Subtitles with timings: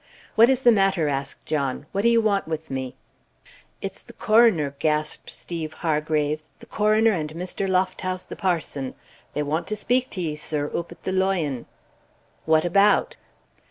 [0.33, 1.85] "What is the matter?" asked John.
[1.91, 2.95] "What do you want with me?"
[3.83, 7.69] "It's th' coroner," gasped Stephen Hargraves "th' coroner and Mr.
[7.69, 8.95] Lofthouse, th' parson
[9.35, 11.67] they want to speak to ye, sir, oop at the Loi on."
[12.45, 13.15] "What about?"